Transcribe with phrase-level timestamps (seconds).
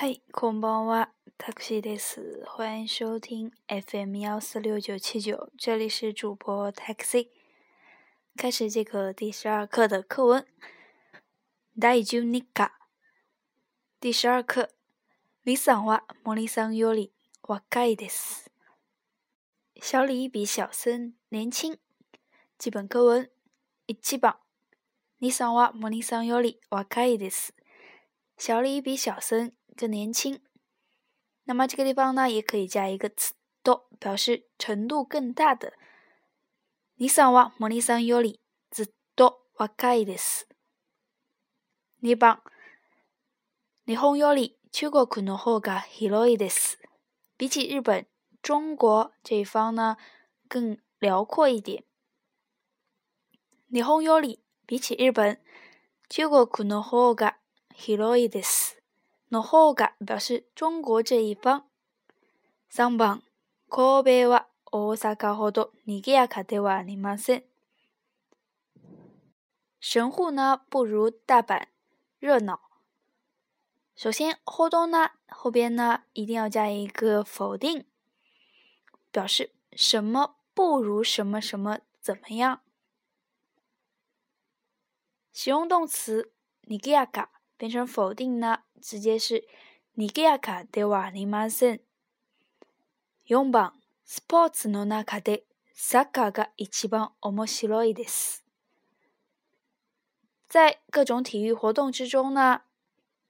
[0.00, 7.30] 嗨，空包娃，taxi 在此，欢迎收听 FM 幺四六九七九，这里是主播 taxi，
[8.36, 10.46] 开始这个第十二课的课文。
[11.80, 12.78] 大久内卡，
[13.98, 14.70] 第十二课，
[15.44, 17.12] 二哇，话，二桑幺里，
[17.42, 18.44] 若いです。
[19.82, 21.76] 小李比小森年轻。
[22.56, 23.28] 基本课文，
[23.86, 24.36] 一七版，
[25.32, 27.48] 桑哇，话，二桑幺里，若いです。
[28.36, 29.57] 小李比小森。
[29.78, 30.40] 更年轻。
[31.44, 33.32] 那么这个地方呢，也可以加一个“词
[33.62, 35.74] っ表示程度更大的。
[36.96, 38.40] 日本哇，も日本より
[38.72, 40.46] ずっと若いです。
[42.00, 42.40] 日本，
[43.84, 46.78] 日本より中国の方が広いです。
[47.38, 48.04] 比起日本，
[48.42, 49.96] 中国这一方呢
[50.48, 51.84] 更辽阔一点。
[53.70, 55.38] 日本より、比起日本、
[56.08, 57.36] 中国の方が
[57.76, 58.77] 広いです。
[59.30, 61.64] の方が表示中国这一方。
[62.70, 63.22] 三番、
[63.68, 67.42] 神户は大阪ほど賑やかではありません。
[69.80, 71.66] 神户呢不如大阪
[72.18, 72.58] 热闹。
[73.94, 77.84] 首先，后段呢后边呢一定要加一个否定，
[79.10, 82.60] 表示什么不如什么什么怎么样。
[85.32, 86.32] 形容动词
[86.66, 87.28] 賑やか。
[87.58, 89.44] 变成否定呢，直接是
[89.98, 91.80] にぎやかで話にまんせん。
[93.26, 93.72] 用棒
[94.04, 95.42] スポーツのなかで
[95.74, 98.44] サッカーが一番面白いです。
[100.48, 102.62] 在各种体育活动之中呢，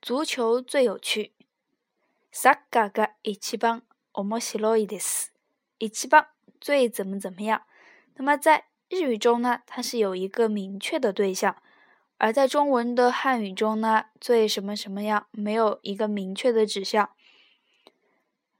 [0.00, 1.32] 足球最有趣。
[2.32, 3.82] サッカーが一番
[4.14, 5.34] 面白いです。
[5.78, 6.28] 一番
[6.62, 7.66] 最怎么怎么样？
[8.14, 11.54] 那么在日语中呢，它是有一个明确的对象。
[12.24, 17.10] 而在中文的汉语中呢，最什么什么样没有一个明确的指向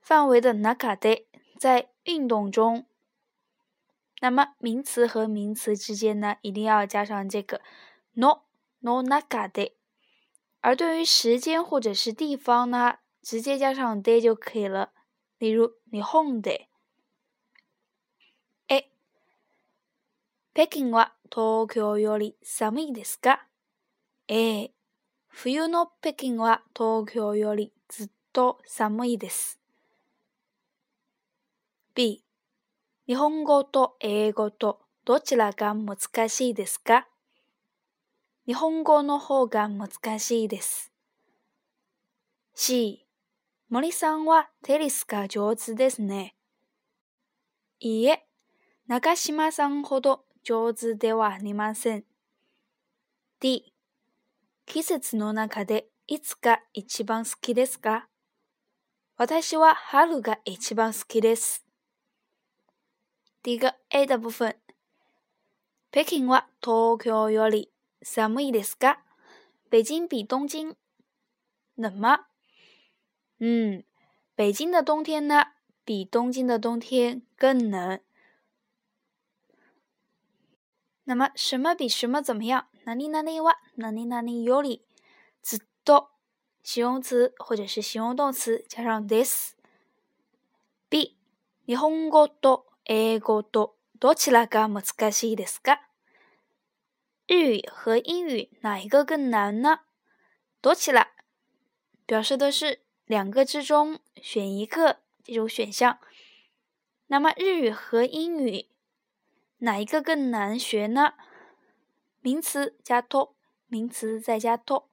[0.00, 1.26] 范围的 naka de，
[1.60, 2.84] 在运动中，
[4.18, 7.60] 那么名词和名词之间呢，一定要加上这个
[8.14, 8.42] no
[8.80, 9.74] no naka de，
[10.60, 14.90] 而对于时间或者是地方呢，直接加上 d y 就可以了。
[15.38, 16.66] 例如你 home de，
[18.66, 18.88] 哎，
[20.52, 23.51] 北京は東京より寒いですか？
[24.28, 24.70] A
[25.32, 29.58] 冬の北京は東京よりずっと寒いです。
[31.94, 32.22] B、
[33.08, 37.08] 日本語と英語とどちらが難しいですか
[38.46, 39.90] 日本語の方が難
[40.20, 40.92] しいです。
[42.54, 43.04] C、
[43.68, 46.36] 森さんはテニスが上手ですね。
[47.80, 48.24] いいえ、
[48.86, 52.04] 長島さんほど上手ではありません。
[53.40, 53.71] D、
[54.66, 58.06] 季節の中でいつが一番好きですか
[59.18, 61.64] 私は春が一番好きです。
[63.44, 64.54] 第一個 A 的部分。
[65.90, 67.70] 北京は東京より
[68.02, 68.98] 寒いですか
[69.68, 70.74] 北京比东京
[71.76, 72.22] 冷吗？
[73.40, 73.84] 嗯，
[74.36, 75.46] 北京的冬天呢，
[75.84, 78.00] 比东京的冬天更冷。
[81.04, 82.68] 那么什么比什么怎么样？
[82.84, 83.58] 哪里哪里哇！
[83.76, 84.82] 哪里哪里有哩？
[85.40, 86.10] 直到
[86.64, 89.54] 形容词或者是形容动词加上 this。
[90.88, 91.16] B
[91.64, 95.78] 日本語と英語とどちらが難しいですか？
[97.28, 99.80] 日语和英语哪一个更难呢？
[100.60, 101.06] どちら
[102.04, 105.98] 表示的是两个之中选一个这种选项。
[107.06, 108.66] 那么日语和英语
[109.58, 111.12] 哪一个更难学呢？
[112.24, 113.34] 名词加 t 多，
[113.66, 114.88] 名词再加 t 多。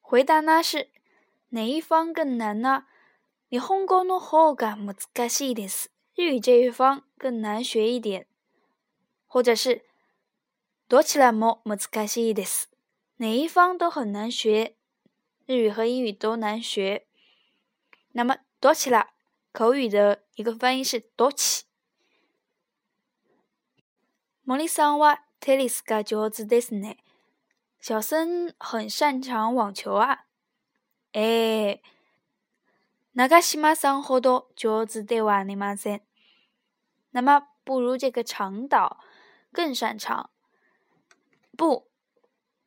[0.00, 0.88] 回答呢是
[1.50, 2.86] 哪一方更难呢？
[3.50, 8.26] 你韩国那好干么子该是一点事，日语这一方更难学一点，
[9.26, 9.84] 或者是
[10.88, 12.66] 多起来么么子该是一点事，
[13.18, 14.76] 哪一方都很难学，
[15.44, 17.06] 日语和英语都难学。
[18.12, 19.10] 那么多起来，
[19.52, 21.67] 口语的一个翻译是多起。
[24.48, 26.96] 蒙利桑娃，特里斯噶乔治迪士尼，
[27.80, 30.24] 小森很擅长网球啊。
[31.12, 31.82] 哎，
[33.12, 36.00] 那个西马桑好多乔治得万尼嘛孙，
[37.10, 39.00] 那么不如这个长岛
[39.52, 40.30] 更擅长。
[41.54, 41.90] 不，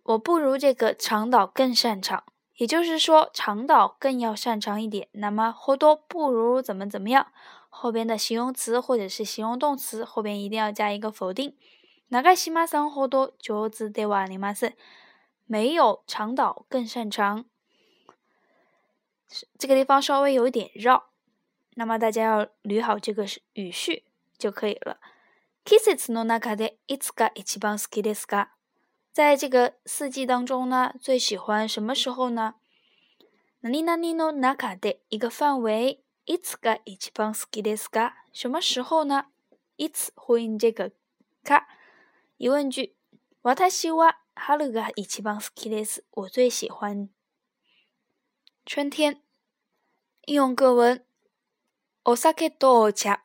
[0.04, 2.24] 我不如这个长岛更擅长。
[2.58, 5.08] 也就是说，长岛更要擅长一点。
[5.14, 7.34] 那么好多不如怎么怎么样。
[7.74, 11.56] 后边的形容词或者是形容动词后边一定要加一个否定。
[12.10, 14.74] 哪个西马生好多，就は得话尼马是
[15.48, 17.46] 没有长岛更擅长。
[19.58, 21.12] 这个地方稍微有一点绕，
[21.76, 24.04] 那么大家要捋好这个语序
[24.38, 25.00] 就可以了。
[25.64, 28.48] Kisses no naka d itzga i t skidishga，
[29.14, 32.56] 在这个四季当中呢，最喜欢什么时候呢
[33.62, 36.04] ？Nina ni no naka d 一个范围。
[36.34, 38.14] いつが一番好きですか？
[38.32, 39.26] 什么时候呢？
[39.78, 40.94] いつ呼应这个
[41.44, 41.68] 卡
[42.38, 42.96] 疑问句。
[43.44, 46.06] 私は春が一番好きです。
[46.14, 47.10] 我最喜欢
[48.66, 49.18] 春天。
[50.26, 51.02] 应用课文。
[52.06, 53.24] 大阪でお茶。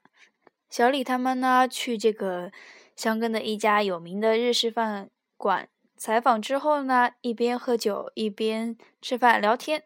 [0.68, 2.50] 小李他们呢，去这个
[2.96, 9.84] 香根的一家有名的日式饭馆采访之后呢，一边喝酒一边吃饭聊天。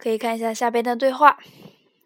[0.00, 1.38] 可以看一下下边的对话。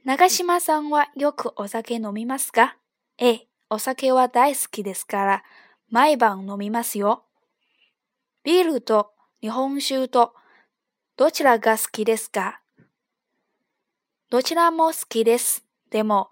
[0.04, 2.76] 長島さんはよくお酒飲みますか
[3.18, 5.44] ええ、お酒は大好きですから、
[5.88, 7.22] 毎晩飲みますよ。
[8.42, 10.34] ビールと日本酒と
[11.16, 12.60] どちらが好きですか
[14.28, 15.64] どちらも好きです。
[15.90, 16.30] でも、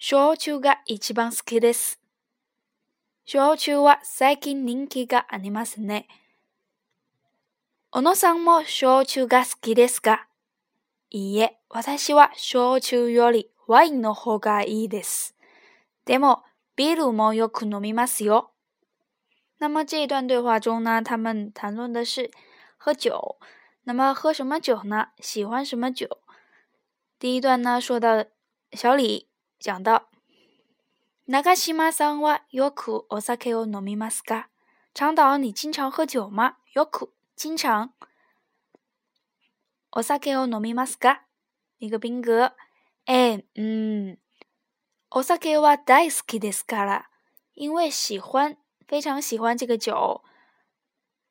[0.00, 2.00] 焼酎が一番好きです。
[3.24, 6.08] 焼酎は最近人気がありますね。
[7.94, 10.26] 小野さんも焼酎が好きですか
[11.10, 15.34] いいえ、私は焼酎よりワインの方がいいです。
[16.06, 16.42] でも、
[16.74, 18.52] ビールもよく飲みますよ。
[19.58, 22.30] 那么这一段对话中呢，他们谈论的是
[22.78, 23.36] 喝酒。
[23.84, 25.08] 那么喝什么酒呢？
[25.20, 26.08] 喜欢什么酒？
[27.18, 28.24] 第一段呢，说到
[28.72, 29.28] 小李
[29.60, 30.04] 讲到，
[31.28, 34.46] 長島さんはよくお酒を飲みますか？
[34.94, 36.54] 长岛，你经常喝酒吗？
[36.74, 37.10] よく。
[37.34, 37.90] 经常，
[39.90, 41.22] お酒を飲みますか？
[41.78, 42.52] 一个宾格，
[43.06, 44.16] 哎，嗯，
[45.10, 47.04] お酒は大好きですから。
[47.54, 48.56] 因为喜欢，
[48.86, 50.22] 非常喜欢这个酒，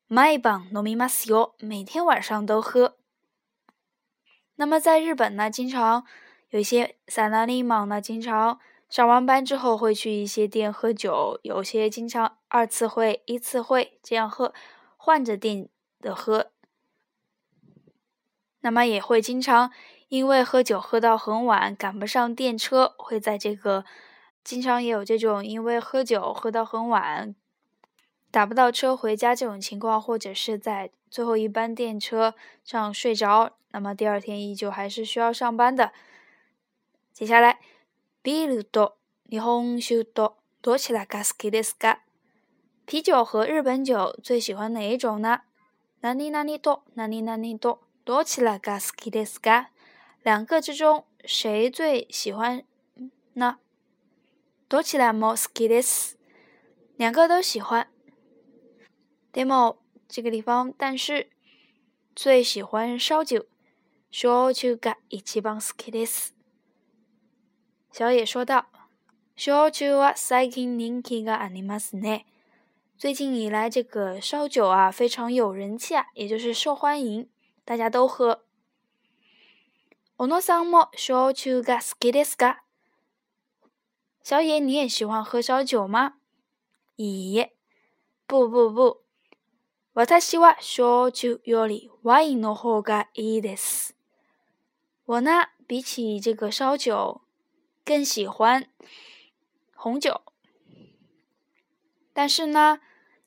[0.08, 1.54] 毎晩飲みますよ。
[1.58, 2.96] 每天晚上都喝。
[4.56, 6.04] 那么在日本呢，经常
[6.50, 8.58] 有些サラリーマン呢，经常
[8.90, 14.52] 上完班之后会去一些店喝酒，有些经常二次会、一次会这样喝，
[14.98, 15.70] 换着店。
[16.02, 16.50] 的喝，
[18.60, 19.70] 那么也会经常
[20.08, 23.84] 因为喝酒喝到很晚，赶不上电车，会在这个
[24.44, 27.34] 经常也有这种因为喝酒喝到很晚，
[28.30, 32.34] 打不到车回家这种情况，或者是在最后一班电车
[32.64, 35.92] 上睡着，那么第二天依旧还是需要上班的。
[37.12, 37.60] 接下来，
[38.22, 38.96] 啤酒
[42.84, 45.42] 啤酒和日本酒，最喜欢哪一种呢？
[46.04, 49.70] 哪里哪里多，哪里哪里多，多起来嘎斯克的斯嘎。
[50.24, 52.64] 两个之中谁最喜欢
[53.34, 53.60] 呢？
[54.66, 56.16] 多起来莫斯克的斯？
[56.96, 57.86] 两个都喜欢。
[59.32, 59.76] demo
[60.08, 61.28] 这个地方，但是
[62.16, 63.46] 最喜欢烧酒。
[64.10, 66.32] 烧酒嘎一起帮斯克的斯。
[67.92, 68.66] 小野说道
[69.36, 72.24] ：“烧酒は最近人気がありますね。”
[73.02, 77.28] 最近以来，这个烧酒啊非常有人气啊，也就是受欢迎，
[77.64, 78.44] 大家都喝。
[80.18, 82.36] おノサンモ焼酎が好きです。
[84.22, 86.18] 小野，你也喜欢喝烧酒吗？
[86.96, 87.50] いや，
[88.28, 89.02] 不不不，
[90.04, 93.94] 私は焼酎よりワインの方がいいです。
[95.06, 97.22] 我呢，比起这个烧酒，
[97.84, 98.68] 更喜欢
[99.74, 100.20] 红酒。
[102.12, 102.78] 但是呢。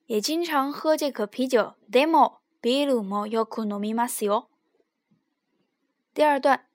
[0.08, 1.76] 也经常喝这个啤酒。
[1.90, 4.48] でも、白露もよく飲みますよ。
[6.14, 6.66] 第二段，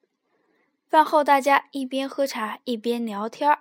[0.89, 3.59] 饭后大家一边喝茶一边聊天。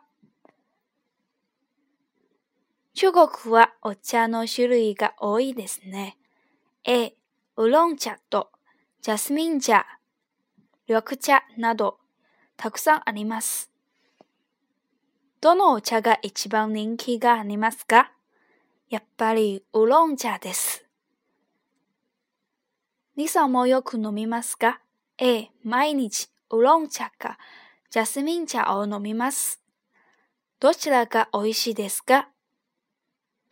[2.95, 6.17] 秋のはお茶の種類が多いですね。
[6.83, 7.15] え、
[7.55, 8.19] 烏龍茶、
[9.01, 9.85] ジャスミン茶、
[10.87, 11.99] 緑茶など
[12.57, 13.71] たくさんあります。
[15.39, 18.11] どのお茶が一番人気がありますか？
[18.89, 20.83] やっぱりウーロン茶です。
[23.15, 24.81] にさんもよく飲みますか
[25.19, 27.37] ええ、毎日ウーロン茶か
[27.91, 29.61] ジャスミン茶を飲みます。
[30.59, 32.29] どちらが美味しいですか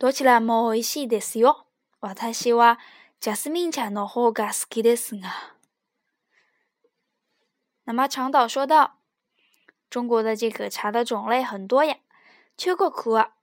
[0.00, 1.66] どちらも美味しいですよ。
[2.00, 2.80] 私は
[3.20, 5.28] ジャスミン茶の方が好きですが。
[7.86, 8.90] 那么长岛说道
[9.88, 11.96] ：“中国的这个茶的种类很多呀，
[12.56, 13.37] 缺个苦啊。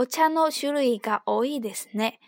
[0.00, 2.20] お茶の種類が多いですね。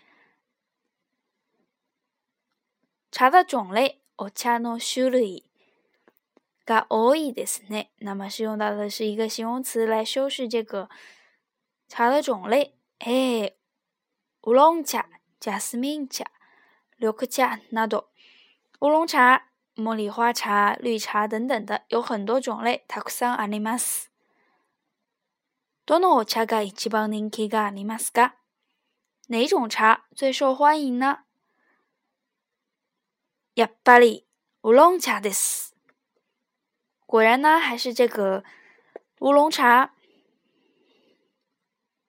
[3.11, 5.45] 茶的种类，お茶の種類
[6.65, 7.91] が多いですね。
[8.01, 10.89] 那么是用到的是一个形容词来修饰这个
[11.87, 12.75] 茶的种类。
[12.99, 13.53] 哎，
[14.41, 15.07] 乌龙茶、
[15.39, 16.25] 加 a 明茶、
[16.97, 18.09] 六克茶、拿多、
[18.81, 19.45] 乌龙茶、
[19.77, 22.83] 茉莉花茶、绿茶等等的，有很多种类。
[22.89, 24.10] たくさんあります。
[25.87, 28.35] 多お茶が一帮人喝咖尼玛斯咖，
[29.29, 31.23] 哪种茶最受欢迎呢？
[33.55, 34.27] 呀巴里
[34.61, 35.73] 乌龙茶的斯，
[37.07, 38.43] 果然呢还是这个
[39.21, 39.93] 乌龙茶。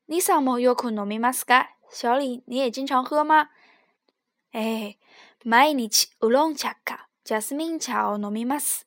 [0.04, 3.48] 尼桑摩要喝糯米玛斯咖，小李你也经常喝吗？
[4.50, 4.98] 哎，
[5.44, 8.84] 买尼去乌龙茶咖，jasmine 茶奥糯米玛斯，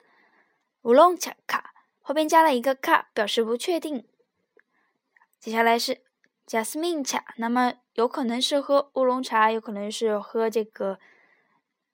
[0.84, 4.06] 乌龙茶咖后边加了一个咖，表示不确定。
[5.46, 6.02] 接下来是
[6.48, 10.98] 贾斯 s m 茶，那么有可能是喝乌龙茶，有可能是喝这个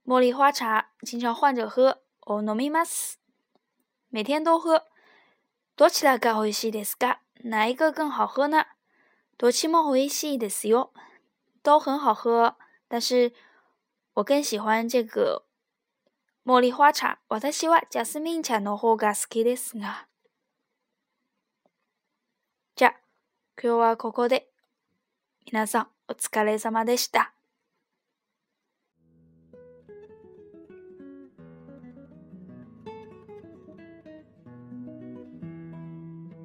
[0.05, 2.01] 茉莉花茶，经常换着喝。
[2.21, 3.17] 哦，n o m i m a s
[4.07, 4.83] 每天都喝。
[5.75, 7.17] どちらが美味しいですか？
[7.43, 8.63] 哪一个更好喝呢？
[9.37, 10.91] どちらが美味しいですよ？
[11.61, 12.55] 都很好喝，
[12.87, 13.33] 但是
[14.13, 15.45] 我更喜欢这个
[16.45, 17.19] 茉莉花茶。
[17.41, 20.07] 私は jasmine 茶の方が好きですが。
[23.63, 24.47] 今日はここで。
[25.45, 27.31] 皆さん、お疲れ様でした。